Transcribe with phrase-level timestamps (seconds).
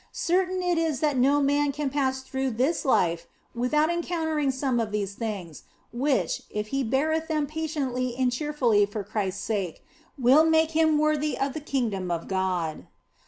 [0.11, 4.79] Certain is it that no man can pass through this life with out encountering some
[4.79, 5.61] of these things,
[5.93, 9.85] which, if he beareth them patiently and cheerfully for Christ s sake,
[10.17, 12.87] will make him worthy of the kingdom of God.